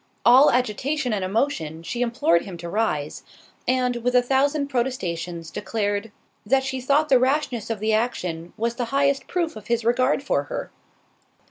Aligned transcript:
All 0.25 0.49
agitation 0.49 1.13
and 1.13 1.23
emotion, 1.23 1.83
she 1.83 2.01
implored 2.01 2.41
him 2.41 2.57
to 2.57 2.67
rise, 2.69 3.21
and, 3.67 3.97
with 3.97 4.15
a 4.15 4.23
thousand 4.23 4.67
protestations, 4.67 5.51
declared, 5.51 6.11
"That 6.43 6.63
she 6.63 6.81
thought 6.81 7.09
the 7.09 7.19
rashness 7.19 7.69
of 7.69 7.79
the 7.79 7.93
action 7.93 8.53
was 8.57 8.73
the 8.77 8.85
highest 8.85 9.27
proof 9.27 9.55
of 9.55 9.67
his 9.67 9.85
regard 9.85 10.23
for 10.23 10.45
her." 10.45 10.71